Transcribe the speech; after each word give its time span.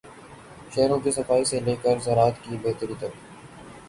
شہروں 0.75 0.99
کی 0.99 1.11
صفائی 1.11 1.45
سے 1.45 1.59
لے 1.59 1.75
کر 1.83 1.99
زراعت 1.99 2.43
کی 2.43 2.57
بہتری 2.61 2.93
تک۔ 2.99 3.13